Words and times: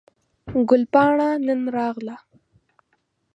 ګل 0.69 0.83
پاڼه 0.93 1.29
نن 1.45 1.61
راغله 1.75 2.15